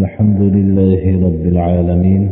الحمد 0.00 0.40
لله 0.56 1.02
رب 1.26 1.44
العالمين 1.54 2.30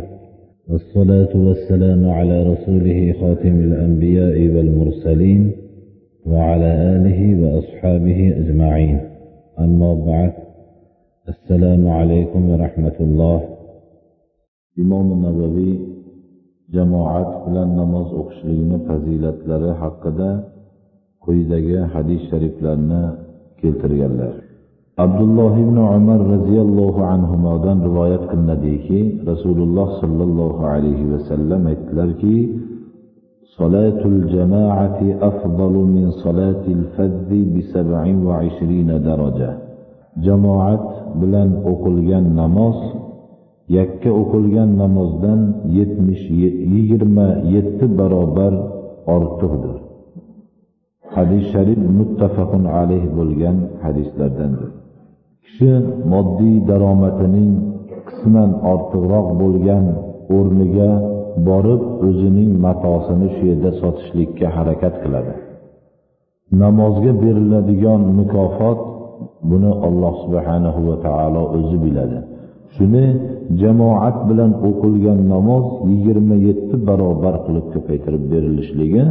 والصلاة 0.69 1.33
والسلام 1.47 2.09
على 2.09 2.37
رسوله 2.51 2.99
خاتم 3.19 3.55
الأنبياء 3.67 4.37
والمرسلين 4.53 5.51
وعلى 6.25 6.71
آله 6.95 7.19
وأصحابه 7.41 8.19
أجمعين. 8.41 8.99
أما 9.59 9.93
بعد 9.93 10.33
السلام 11.33 11.87
عليكم 11.87 12.41
ورحمة 12.49 12.97
الله. 12.99 13.39
إمام 14.79 15.07
النووي 15.11 15.73
jamoat 16.75 17.29
bilan 17.45 17.69
namoz 17.79 18.07
o'qishligini 18.19 18.77
fazilatlari 18.87 19.71
haqida 19.81 20.29
quyidagi 21.23 21.77
hadis 21.93 22.21
shariflarni 22.29 23.03
keltirganlar 23.59 24.52
abdulloh 25.04 25.52
ibn 25.64 25.76
umar 25.76 26.20
roziyallohu 26.34 27.00
anhudan 27.14 27.78
rivoyat 27.88 28.22
qilinadiki 28.30 29.00
rasululloh 29.30 29.88
sollallohu 30.02 30.66
alayhi 30.74 31.10
vasallam 31.12 31.62
aytdilarki 31.72 32.36
صلاة 33.58 34.02
الجماعة 34.14 35.00
أفضل 35.30 35.74
من 35.96 36.06
صلاة 36.24 36.64
الفذ 36.78 37.30
بسبع 37.54 38.02
وعشرين 38.26 38.90
درجة 39.10 39.50
جماعة 40.26 40.84
بلن 41.20 41.50
أقلغان 41.66 42.24
نماز 42.38 42.78
yakka 43.68 44.10
o'qilgan 44.20 44.70
namozdan 44.80 45.40
yetmish 45.78 46.24
yigirma 46.74 47.28
yetti 47.54 47.86
barobar 47.98 48.54
ortiqdir 49.14 49.76
hadis 51.16 51.44
sharif 51.52 51.80
muttafaqun 51.98 52.64
alayh 52.80 53.04
bo'lgan 53.18 53.56
hadislardandir 53.84 54.70
Kishi 55.45 55.71
moddiy 56.13 56.55
daromadining 56.69 57.51
qisman 58.07 58.49
ortiqroq 58.71 59.27
bo'lgan 59.41 59.85
o'rniga 60.37 60.91
borib 61.47 61.81
o'zining 62.07 62.51
matosini 62.65 63.27
shu 63.35 63.43
yerda 63.51 63.71
sotishlikka 63.81 64.47
harakat 64.55 64.95
qiladi. 65.03 65.33
Namozga 66.61 67.11
beriladigan 67.23 68.01
mukofot 68.19 68.79
buni 69.49 69.71
alloh 69.87 70.13
subhanahu 70.23 70.79
va 70.89 70.95
taolo 71.05 71.43
o'zi 71.57 71.77
biladi. 71.85 72.19
Shuni 72.75 73.05
jamoat 73.61 74.17
bilan 74.29 74.51
o'qilgan 74.67 75.19
namoz 75.33 75.65
yigirma 75.89 76.35
yetti 76.47 76.75
barobar 76.87 77.35
qilib 77.45 77.67
ko'paytirib 77.73 78.23
berilishligi 78.33 79.03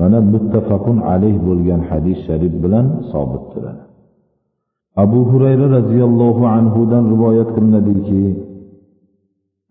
mana 0.00 0.18
muttafaqun 0.32 0.96
alayh 1.12 1.36
bo'lgan 1.48 1.80
hadis 1.90 2.18
sharif 2.26 2.54
bilan 2.64 2.86
sobitdir 3.12 3.64
abu 4.96 5.24
hurayra 5.30 5.66
roziyallohu 5.68 6.46
anhudan 6.46 7.04
rivoyat 7.12 7.48
qilinadiki 7.54 8.46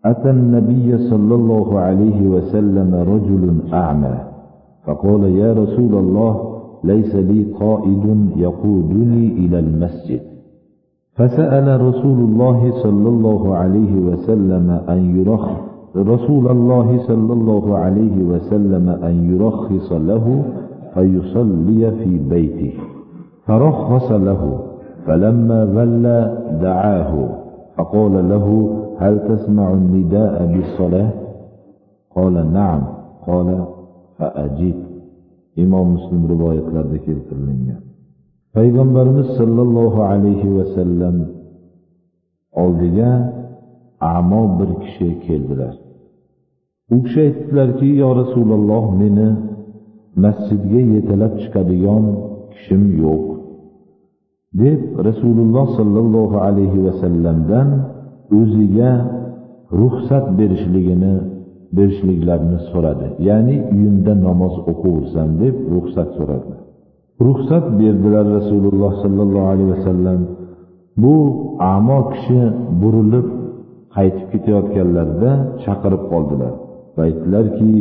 أتى 0.06 0.30
النبي 0.30 0.98
صلى 1.10 1.34
الله 1.34 1.78
عليه 1.78 2.28
وسلم 2.28 2.94
رجل 2.94 3.42
أعمى 3.72 4.14
فقال 4.86 5.22
يا 5.24 5.52
رسول 5.52 5.94
الله 5.94 6.34
ليس 6.84 7.14
لي 7.14 7.42
قائد 7.60 8.30
يقودني 8.36 9.26
إلى 9.32 9.58
المسجد 9.58 10.20
فسأل 11.16 11.80
رسول 11.80 12.18
الله 12.18 12.72
صلى 12.82 13.08
الله 13.08 13.56
عليه 13.56 13.94
وسلم 14.08 14.70
أن 14.88 15.00
يرخ 15.18 15.44
رسول 15.96 16.48
الله 16.50 16.98
صلى 17.06 17.32
الله 17.32 17.78
عليه 17.78 18.16
وسلم 18.30 18.88
أن 18.88 19.14
يرخص 19.34 19.92
له 19.92 20.44
فيصلي 20.94 21.90
في 21.90 22.18
بيته 22.18 22.72
فرخص 23.46 24.12
له 24.12 24.42
فلما 25.05 25.65
ظل 25.65 26.03
دعاه 26.61 27.29
فقال 27.77 28.29
له 28.29 28.47
هل 28.97 29.19
تسمع 29.29 29.73
النداء 29.73 30.45
بالصلاة 30.45 31.11
قال 32.15 32.53
نعم 32.53 32.83
قال 33.27 33.65
فأجيب 34.17 34.75
إمام 35.59 35.93
مسلم 35.93 36.27
رواية 36.27 36.59
لذلك 36.69 37.09
الكرمية 37.09 37.91
payg'ambarimiz 38.55 39.27
sollallohu 39.39 39.99
alayhi 40.11 40.55
vasallam 40.57 41.15
oldiga 42.63 43.11
amo 44.15 44.41
bir 44.59 44.69
kishi 44.83 45.09
keldilar 45.25 45.73
u 46.93 46.95
kishi 47.03 47.19
aytdilarki 47.27 47.87
yo 48.01 48.09
rasululloh 48.21 48.83
meni 49.01 49.27
masjidga 50.23 50.81
yetalab 50.93 51.33
chiqadigan 51.41 52.05
kishim 52.53 52.83
yo'q 53.03 53.23
deb 54.62 54.80
rasululloh 55.08 55.66
sollallohu 55.78 56.36
alayhi 56.48 56.78
vasallamdan 56.86 57.68
o'ziga 58.38 58.92
ruxsat 59.80 60.26
berishligini 60.38 61.14
berishliklarini 61.76 62.58
so'radi. 62.70 63.06
Ya'ni 63.28 63.56
uyimda 63.74 64.12
namoz 64.26 64.54
o'qiversan 64.70 65.28
deb 65.42 65.54
ruxsat 65.74 66.08
so'radi. 66.18 66.52
Ruxsat 67.26 67.64
berdilar 67.80 68.26
rasululloh 68.38 68.92
sollallohu 69.02 69.48
alayhi 69.52 69.70
vasallam 69.76 70.20
bu 71.02 71.16
amo 71.74 71.98
kishi 72.12 72.40
burilib 72.80 73.26
qaytib 73.96 74.26
ketayotganlarida 74.32 75.32
chaqirib 75.64 76.02
qoldilar 76.12 76.52
va 76.96 77.02
aytdilarki 77.08 77.72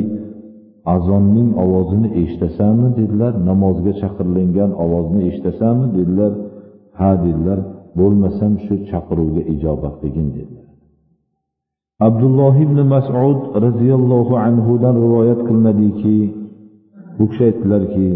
azonning 0.96 1.50
ovozini 1.64 2.10
eshitasanmi 2.22 2.90
dedilar. 3.00 3.34
Namozga 3.50 3.94
chaqirilgan 4.02 4.72
ovozni 4.84 5.22
eshitasanmi 5.30 5.88
dedilar. 5.98 6.32
ha 6.99 7.11
dedilar 7.25 7.61
bo'lmasam 7.99 8.53
shu 8.65 8.75
chaqiruvga 8.91 9.43
ijobat 9.55 9.95
qilgin 10.01 10.29
dedilar 10.37 10.67
abdulloh 12.09 12.55
ibn 12.67 12.79
masud 12.95 13.39
roziyallohu 13.67 14.35
anhudan 14.47 14.95
rivoyat 15.05 15.41
qilinadiki 15.49 16.19
bu 17.19 17.25
kishi 17.31 17.43
aytdilarki 17.51 18.11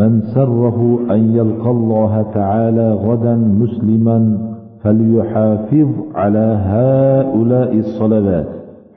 من 0.00 0.12
سره 0.34 0.78
أن 1.10 1.20
يلقى 1.38 1.70
الله 1.70 2.12
تعالى 2.22 2.86
غدا 3.06 3.34
مسلما 3.62 4.18
فليحافظ 4.82 5.88
على 6.14 6.46
هؤلاء 6.72 7.78
الصلوات 7.78 8.48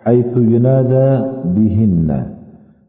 حيث 0.06 0.38
ينادى 0.38 1.10
بهن 1.56 2.10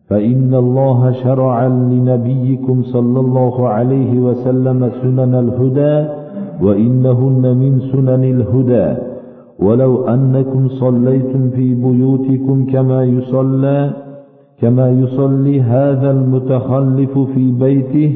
فإن 0.09 0.53
الله 0.55 1.11
شرع 1.11 1.67
لنبيكم 1.67 2.83
صلى 2.83 3.19
الله 3.19 3.67
عليه 3.67 4.19
وسلم 4.19 4.89
سنن 5.01 5.33
الهدى 5.35 5.95
وإنهن 6.61 7.57
من 7.61 7.79
سنن 7.91 8.23
الهدى. 8.23 8.87
ولو 9.59 10.07
أنكم 10.07 10.67
صليتم 10.67 11.49
في 11.49 11.75
بيوتكم 11.75 12.65
كما 12.65 13.03
يصلى 13.03 13.91
كما 14.61 14.89
يصلي 14.89 15.61
هذا 15.61 16.11
المتخلف 16.11 17.19
في 17.19 17.51
بيته 17.51 18.09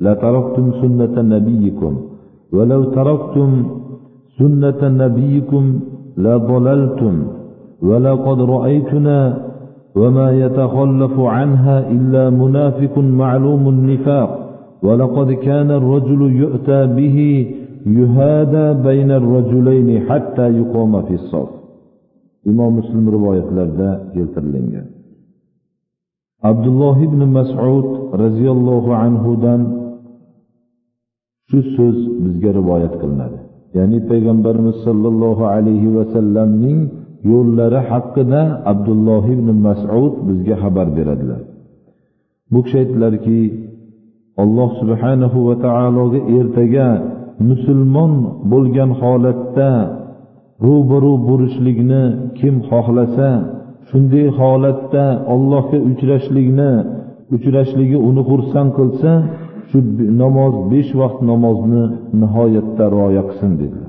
لتركتم 0.00 0.72
سنة 0.82 1.14
نبيكم. 1.34 1.92
ولو 2.52 2.84
تركتم 2.84 3.50
سنة 4.38 4.80
نبيكم 4.82 5.64
لضللتم. 6.18 7.14
ولقد 7.82 8.40
رأيتنا 8.40 9.46
وما 9.96 10.32
يتخلف 10.32 11.20
عنها 11.20 11.90
إلا 11.90 12.30
منافق 12.30 12.98
معلوم 12.98 13.68
النفاق. 13.68 14.46
ولقد 14.82 15.32
كان 15.32 15.70
الرجل 15.70 16.20
يؤتى 16.42 16.86
به 16.86 17.18
يهادى 17.86 18.82
بين 18.82 19.10
الرجلين 19.10 19.88
حتى 20.08 20.46
يقوم 20.60 21.02
في 21.02 21.14
الصف 21.14 21.48
إمام 22.46 22.76
مسلم 22.78 23.08
رواية 23.08 23.46
لرداء 23.50 24.12
جلتر 24.16 24.42
عبد 26.44 26.66
الله 26.66 27.06
بن 27.06 27.28
مسعود 27.28 28.14
رضي 28.14 28.50
الله 28.50 28.94
عنه 28.96 29.36
دان 29.42 29.62
شو 31.48 31.58
السوز 31.58 32.08
بزجر 32.20 32.54
رواية 32.56 32.86
قلنا 32.86 33.30
يعني 33.74 34.00
پیغمبر 34.00 34.70
صلى 34.70 35.08
الله 35.08 35.46
عليه 35.46 35.86
وسلم 35.86 36.48
نين 36.62 36.88
yo'llari 37.30 37.80
haqida 37.90 38.42
abdulloh 38.72 39.24
ibn 39.36 39.48
masud 39.66 40.12
bizga 40.26 40.56
xabar 40.62 40.88
beradilar. 40.96 41.42
Bu 42.52 42.58
kishi 42.64 42.76
aytdilarki 42.82 43.40
alloh 44.42 44.70
subhanahu 44.80 45.38
va 45.48 45.54
taologa 45.66 46.20
ertaga 46.38 46.88
musulmon 47.50 48.12
bo'lgan 48.52 48.90
holatda 49.00 49.70
ro'baru 50.66 51.12
bo'lishlikni 51.28 52.02
kim 52.38 52.54
xohlasa 52.68 53.30
shunday 53.88 54.26
holatda 54.40 55.04
allohga 55.34 55.78
uchrashlikni 55.90 56.72
uchrashligi 57.36 57.98
uni 58.08 58.22
xursand 58.30 58.70
qilsa 58.78 59.10
shu 59.68 59.78
namoz 60.22 60.54
besh 60.72 60.90
vaqt 61.00 61.18
namozni 61.30 61.84
nihoyatda 62.20 62.84
rioya 62.94 63.22
qilsin 63.28 63.52
dedilar. 63.60 63.85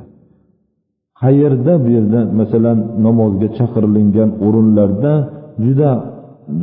Qayerda 1.22 1.74
bu 1.84 1.90
yerda 1.96 2.20
masalan 2.40 2.80
namozga 3.06 3.48
chaqirilingan 3.58 4.30
o'rinlarda 4.46 5.14
juda 5.66 5.92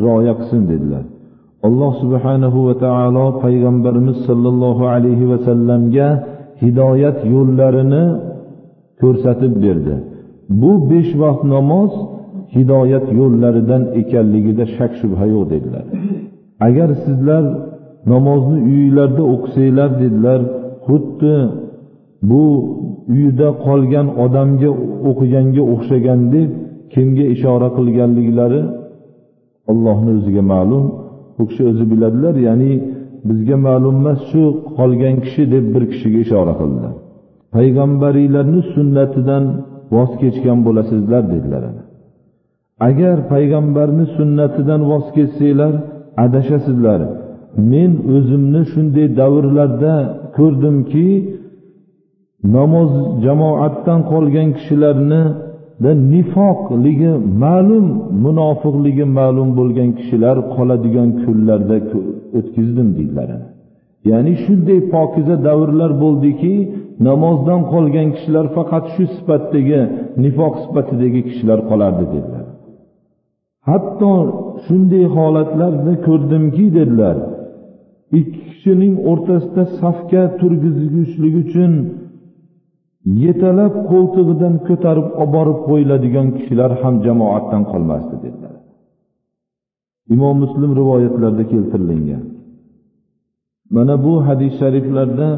rioya 0.02 0.34
qilsin 0.38 0.62
dedilar. 0.72 1.04
Alloh 1.66 1.92
subhanahu 2.02 2.58
va 2.66 2.74
taolo 2.84 3.26
payg'ambarimiz 3.44 4.18
sollallohu 4.28 4.84
alayhi 4.94 5.24
vasallamga 5.32 6.08
hidoyat 6.62 7.18
yo'llarini 7.34 8.04
ko'rsatib 9.00 9.54
berdi. 9.64 9.94
Bu 10.60 10.72
besh 10.90 11.12
vaqt 11.22 11.42
namoz 11.56 11.92
hidoyat 12.56 13.06
yo'llaridan 13.20 13.82
ekanligida 14.00 14.64
shak 14.76 14.92
shubha 15.00 15.24
yo'q 15.34 15.44
dedilar. 15.52 15.84
Agar 16.66 16.88
sizlar 17.04 17.44
namozni 18.12 18.58
uyinglarda 18.68 19.22
o'qisanglar 19.32 19.90
dedilar 20.02 20.40
xuddi 20.86 21.34
bu 22.30 22.44
uyida 23.12 23.48
qolgan 23.66 24.06
odamga 24.24 24.70
o'qiganga 25.08 25.62
o'xshagan 25.74 26.20
deb 26.34 26.50
kimga 26.92 27.24
ishora 27.34 27.68
qilganliklari 27.78 28.60
allohni 29.70 30.10
o'ziga 30.18 30.42
ma'lum. 30.54 30.84
U 31.40 31.42
kishi 31.48 31.62
o'zi 31.70 31.84
biladilar 31.92 32.34
ya'ni 32.48 32.72
bizga 33.28 33.56
ma'lum 33.66 33.94
emas 34.02 34.20
shu 34.30 34.42
qolgan 34.78 35.16
kishi 35.24 35.42
deb 35.54 35.64
bir 35.74 35.82
kishiga 35.92 36.18
ishora 36.26 36.54
qildilar 36.60 36.94
payg'ambariylarni 37.54 38.60
sunnatidan 38.74 39.44
voz 39.94 40.12
kechgan 40.22 40.58
bo'lasizlar 40.66 41.22
dedilar 41.34 41.62
agar 42.88 43.16
payg'ambarni 43.32 44.04
sunnatidan 44.16 44.80
voz 44.90 45.06
kechsanglar 45.16 45.74
adashasizlar. 46.24 47.00
Men 47.72 47.90
o'zimni 48.14 48.62
shunday 48.72 49.06
davrlarda 49.20 49.94
ko'rdimki 50.36 51.06
namoz 52.56 52.90
jamoatdan 53.24 54.00
qolgan 54.12 54.48
kishilarni 54.58 55.22
nifoqligi 56.12 57.12
ma'lum 57.44 57.86
munofiqligi 58.24 59.06
ma'lum 59.18 59.48
bo'lgan 59.58 59.90
kishilar 59.98 60.36
qoladigan 60.54 61.08
kunlarda 61.22 61.76
o'tkazdim 62.38 62.88
deydilar. 62.98 63.30
Ya'ni 64.10 64.32
shunday 64.44 64.80
pokiza 64.94 65.36
davrlar 65.48 65.92
bo'ldiki 66.04 66.54
namozdan 67.08 67.60
qolgan 67.72 68.08
kishilar 68.16 68.46
faqat 68.56 68.84
shu 68.94 69.04
sifatdagi 69.16 69.80
nifoq 70.24 70.54
sifatidagi 70.64 71.20
kishilar 71.28 71.60
qolardi 71.70 72.04
dedilar. 72.14 72.46
Hatto 73.68 74.12
shunday 74.66 75.04
holatlarni 75.16 75.94
ko'rdimki 76.06 76.66
dedilar 76.78 77.16
ikki 78.20 78.40
kishining 78.48 78.94
o'rtasida 79.10 79.64
safga 79.80 80.22
turgizishlik 80.40 81.34
uchun 81.44 81.72
yetalab 83.04 83.74
qo'ltig'idan 83.90 84.54
ko'tarib 84.68 85.08
olib 85.22 85.32
borib 85.36 85.58
qo'yiladigan 85.68 86.28
kishilar 86.36 86.70
ham 86.82 86.94
jamoatdan 87.06 87.62
qolmasdi 87.72 88.16
dedilar. 88.24 88.54
Imom 90.14 90.36
muslim 90.44 90.70
rivoyatlarida 90.80 91.44
keltirilgan. 91.52 92.24
Mana 93.74 93.94
bu 94.04 94.14
hadis 94.26 94.52
shariflarda 94.60 95.28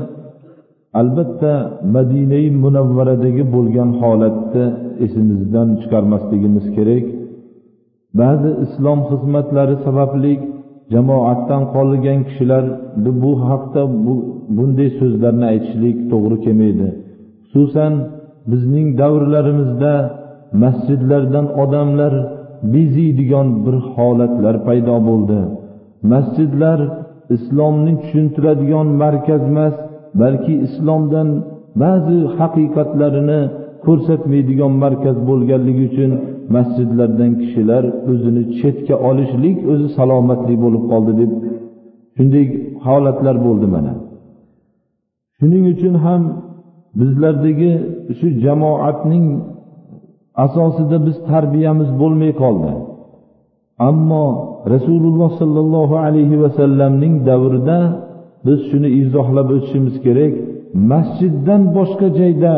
albatta 1.00 1.52
madinai 1.96 2.46
munavvaradagi 2.64 3.44
bo'lgan 3.54 3.90
holatni 4.00 4.64
esimizdan 5.04 5.68
chiqarmasligimiz 5.80 6.66
kerak. 6.76 7.06
Ba'zi 8.20 8.50
islom 8.64 9.00
xizmatlari 9.10 9.76
sababli 9.86 10.34
jamoatdan 10.94 11.62
qolgan 11.74 12.20
kishilar 12.28 12.64
bu 13.22 13.32
haqda 13.48 13.82
bu, 14.04 14.14
bunday 14.56 14.88
so'zlarni 15.00 15.46
aytishlik 15.52 15.96
to'g'ri 16.10 16.36
kelmaydi. 16.44 16.88
Xususan 17.56 17.92
bizning 18.50 18.88
davrlarimizda 19.00 19.94
masjidlardan 20.62 21.46
odamlar 21.62 22.14
beziydigan 22.74 23.48
bir 23.64 23.76
holatlar 23.94 24.56
paydo 24.66 24.96
bo'ldi. 25.08 25.40
Masjidlar 26.12 26.78
islomni 27.36 27.92
tushuntiradigan 28.02 28.88
markaz 29.02 29.42
emas 29.52 29.74
balki 30.20 30.54
islomdan 30.66 31.28
ba'zi 31.82 32.18
haqiqatlarini 32.38 33.40
ko'rsatmaydigan 33.86 34.72
markaz 34.84 35.16
bo'lganligi 35.28 35.82
uchun 35.90 36.10
masjidlardan 36.56 37.30
kishilar 37.42 37.84
o'zini 38.10 38.42
chetga 38.58 38.96
olishlik 39.08 39.56
o'zi 39.72 39.88
salomatlik 39.96 40.58
bo'lib 40.64 40.84
qoldi 40.92 41.12
deb 41.20 41.30
shunday 42.16 42.44
holatlar 42.86 43.36
bo'ldi 43.46 43.66
mana. 43.74 43.92
Shuning 45.38 45.64
uchun 45.74 45.94
ham 46.04 46.22
bizlardagi 46.98 47.72
shu 48.18 48.26
jamoatning 48.44 49.26
asosida 50.44 50.96
biz 51.06 51.16
tarbiyamiz 51.30 51.90
bo'lmay 52.00 52.32
qoldi. 52.42 52.72
Ammo 53.88 54.24
rasululloh 54.74 55.30
sollallohu 55.40 55.96
alayhi 56.06 56.36
vasallamning 56.44 57.14
davrida 57.28 57.78
biz 58.46 58.60
shuni 58.70 58.88
izohlab 59.00 59.48
o'tishimiz 59.56 59.96
kerak. 60.04 60.34
Masjiddan 60.92 61.62
boshqa 61.76 62.08
joyda 62.20 62.54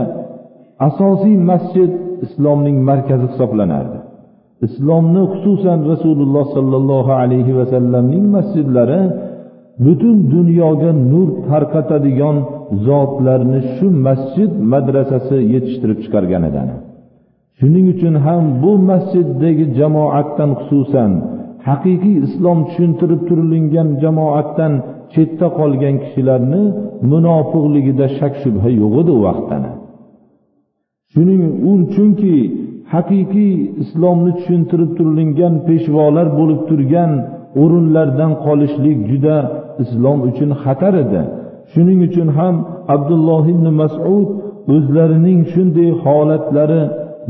asosiy 0.89 1.37
masjid 1.51 1.91
islomning 2.25 2.79
markazi 2.91 3.27
hisoblanardi. 3.33 3.99
Islomni 4.67 5.23
xususan 5.33 5.79
rasululloh 5.93 6.47
sollallohu 6.57 7.13
alayhi 7.23 7.53
vasallamning 7.61 8.25
masjidlari 8.37 9.03
butun 9.85 10.17
dunyoga 10.35 10.91
nur 11.13 11.29
tarqatadigan 11.49 12.37
zotlarni 12.87 13.61
shu 13.75 13.87
masjid 14.07 14.51
madrasasi 14.73 15.37
yetishtirib 15.53 15.99
chiqargan 16.05 16.43
edi 16.51 16.63
shuning 17.59 17.87
uchun 17.95 18.15
ham 18.27 18.45
bu 18.63 18.73
masjiddagi 18.91 19.65
jamoatdan 19.79 20.51
xususan 20.59 21.11
haqiqiy 21.69 22.17
islom 22.27 22.59
tushuntirib 22.69 23.21
turilingan 23.29 23.89
jamoatdan 24.03 24.73
chetda 25.15 25.47
qolgan 25.59 25.95
kishilarni 26.05 26.63
munofiqligida 27.11 28.07
shak 28.19 28.35
shubha 28.43 28.69
yo'q 28.81 28.95
edi 29.03 29.13
u 29.19 29.21
vaqtdan. 29.27 29.63
Shuning 31.13 31.43
chunki 31.95 32.35
haqiqiy 32.95 33.53
islomni 33.83 34.33
tushuntirib 34.39 34.91
turilingan 34.99 35.55
peshvolar 35.69 36.27
bo'lib 36.39 36.61
turgan 36.69 37.13
o'rinlardan 37.63 38.33
qolishlik 38.45 38.99
juda 39.11 39.37
islom 39.83 40.19
uchun 40.29 40.51
xatar 40.63 40.95
edi. 41.05 41.23
Shuning 41.73 42.01
uchun 42.09 42.29
ham 42.39 42.55
abdulloh 42.95 43.45
ibn 43.55 43.67
masud 43.81 44.29
o'zlarining 44.75 45.41
shunday 45.53 45.91
holatlari 46.05 46.83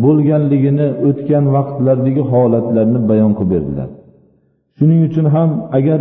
bo'lganligini 0.05 0.88
o'tgan 1.08 1.44
vaqtlardagi 1.56 2.23
holatlarni 2.32 3.00
bayon 3.11 3.32
qilib 3.38 3.50
berdilar. 3.55 3.88
Shuning 4.79 5.00
uchun 5.08 5.26
ham 5.35 5.50
agar 5.79 6.00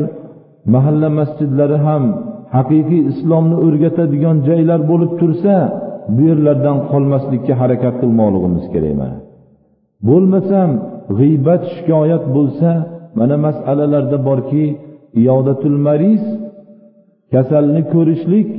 mahalla 0.74 1.10
masjidlari 1.19 1.78
ham 1.88 2.04
haqiqiy 2.56 3.01
islomni 3.12 3.57
o'rgatadigan 3.66 4.38
joylar 4.48 4.80
bo'lib 4.92 5.12
tursa 5.19 5.56
bu 6.16 6.22
yerlardan 6.30 6.78
qolmaslikka 6.92 7.54
harakat 7.62 7.95
qilmoqligimiz 8.01 8.66
kerak 8.74 8.94
mana. 9.01 9.18
Bo'lmasam 10.07 10.69
g'iybat 11.20 11.62
shikoyat 11.74 12.24
bo'lsa 12.36 12.70
mana 13.20 13.36
masalalarda 13.46 14.17
borki 14.29 14.65
iyodatul 15.22 15.77
mariz 15.88 16.24
kasalni 17.34 17.81
ko'rishlik 17.93 18.50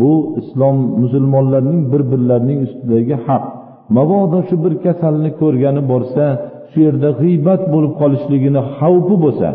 bu 0.00 0.12
islom 0.40 0.76
musulmonlarning 1.02 1.80
bir 1.92 2.02
birlarining 2.10 2.60
ustidagi 2.66 3.16
haq. 3.26 3.44
Mabodo 3.96 4.38
shu 4.48 4.56
bir 4.64 4.74
kasalni 4.86 5.30
ko'rgani 5.40 5.82
borsa 5.92 6.24
shu 6.70 6.78
yerda 6.86 7.10
g'iybat 7.20 7.62
bo'lib 7.74 7.94
qolishligini 8.00 8.60
xavfi 8.76 9.16
bo'lsa 9.24 9.48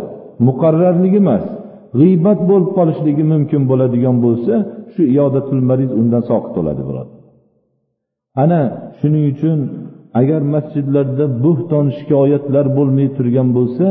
muqarrarligi 0.48 1.20
emas 1.24 1.46
g'iybat 2.00 2.40
bo'lib 2.50 2.72
qolishligi 2.78 3.24
mumkin 3.34 3.62
bo'ladigan 3.72 4.18
bo'lsa 4.26 4.54
shu 4.94 5.02
iyodatul 5.14 5.64
mariz 5.70 5.92
undan 6.00 6.24
soqit 6.30 6.52
bo'ladi 6.58 6.82
birodar. 6.88 7.18
Ana 8.44 8.62
shuning 9.00 9.26
uchun 9.34 9.60
agar 10.22 10.42
masjidlarda 10.54 11.26
bo'xton 11.46 11.86
shikoyatlar 11.98 12.66
bo'lmay 12.78 13.08
turgan 13.18 13.48
bo'lsa 13.58 13.88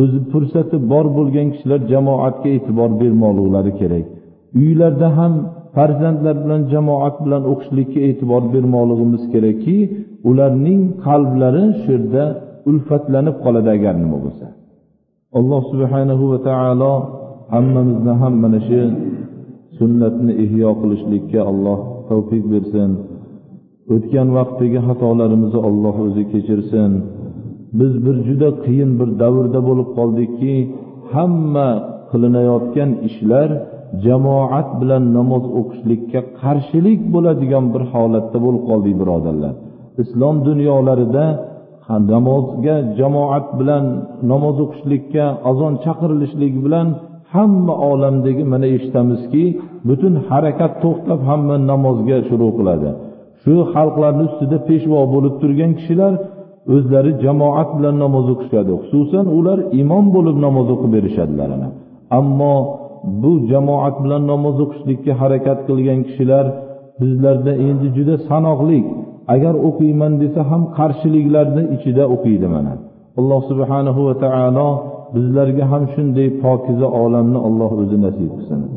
o'zi 0.00 0.18
fursati 0.30 0.76
bor 0.92 1.06
bo'lgan 1.16 1.46
kishilar 1.54 1.80
jamoatga 1.92 2.48
e'tibor 2.56 2.90
bermoqliklari 3.00 3.72
kerak. 3.80 4.06
Uylarda 4.60 5.08
ham 5.18 5.32
farzandlar 5.76 6.36
bilan 6.44 6.62
jamoat 6.72 7.16
bilan 7.24 7.42
o'qishlikka 7.52 8.00
e'tibor 8.08 8.42
bermoqligimiz 8.54 9.22
kerakki 9.32 9.76
ularning 10.28 10.80
qalblari 11.06 11.64
shu 11.80 11.88
yerda 11.94 12.24
ulfatlanib 12.70 13.36
qoladi 13.44 13.68
agar 13.76 13.94
nima 14.02 14.18
bo'lsa. 14.24 14.46
Alloh 15.38 15.62
subhanahu 15.72 16.24
va 16.32 16.38
taolo 16.48 16.92
hammamizni 17.54 18.12
ham 18.22 18.34
mana 18.44 18.60
shu 18.68 18.80
sunnatni 19.78 20.32
ihyo 20.44 20.70
qilishlikka 20.80 21.40
alloh 21.50 21.78
tavfiq 22.10 22.44
bersin. 22.52 22.90
O'tgan 23.94 24.28
vaqtdagi 24.38 24.78
xatolarimizni 24.86 25.60
olloh 25.68 25.96
o'zi 26.06 26.22
kechirsin. 26.32 26.92
Biz 27.78 27.92
bir 28.04 28.16
juda 28.26 28.50
qiyin 28.64 28.90
bir 29.00 29.08
davrda 29.22 29.60
bo'lib 29.68 29.88
qoldikki 29.98 30.54
hamma 31.14 31.68
qilinayotgan 32.10 32.90
ishlar 33.08 33.48
jamoat 34.04 34.68
bilan 34.80 35.04
namoz 35.18 35.44
o'qishlikka 35.60 36.20
qarshilik 36.40 37.00
bo'ladigan 37.14 37.64
bir 37.74 37.82
holatda 37.92 38.38
bo'lib 38.44 38.62
qoldik 38.70 38.94
birodarlar. 39.00 39.54
Islom 40.02 40.36
dunyolarida 40.48 41.24
namozga 42.14 42.76
jamoat 42.98 43.46
bilan 43.58 43.84
namoz 44.32 44.56
o'qishlikka 44.64 45.24
azon 45.50 45.74
chaqirilishligi 45.84 46.60
bilan 46.66 46.88
hamma 47.34 47.74
olamdagi 47.90 48.44
mana 48.52 48.66
eshitamizki 48.76 49.44
butun 49.88 50.14
harakat 50.28 50.72
to'xtab 50.84 51.20
hamma 51.30 51.56
namozga 51.70 52.18
shuru 52.28 52.48
qiladi. 52.58 52.90
Shu 53.42 53.54
xalqlarni 53.74 54.24
ustida 54.28 54.58
peshvo 54.68 55.00
bo'lib 55.14 55.34
turgan 55.42 55.72
kishilar 55.78 56.12
o'zlari 56.74 57.12
jamoat 57.24 57.70
bilan 57.76 57.96
namoz 58.04 58.26
o'qishadi. 58.34 58.72
Xususan 58.82 59.26
ular 59.38 59.58
imom 59.82 60.04
bo'lib 60.14 60.36
namoz 60.46 60.66
o'qib 60.74 60.90
berishadilar 60.96 61.50
ammo 62.18 62.54
bu 63.22 63.32
jamoat 63.50 63.96
bilan 64.04 64.22
namoz 64.32 64.56
o'qishlikka 64.64 65.12
harakat 65.20 65.58
qilgan 65.68 66.00
kishilar 66.08 66.46
bizlarda 67.00 67.52
endi 67.68 67.86
juda 67.96 68.14
sanoqli. 68.28 68.80
Agar 69.34 69.54
o'qiyman 69.68 70.12
desa 70.22 70.40
ham 70.50 70.62
qarshiliklarni 70.78 71.62
ichida 71.76 72.04
o'qiydi 72.14 72.48
mana. 72.54 72.74
Alloh 73.18 73.40
subhanahu 73.50 74.00
va 74.08 74.14
taolo 74.24 74.68
bizlarga 75.14 75.64
ham 75.72 75.82
shunday 75.94 76.28
pokiza 76.44 76.88
olamni 77.02 77.38
alloh 77.48 77.70
o'zi 77.82 77.96
nasib 78.04 78.30
qilsin. 78.36 78.60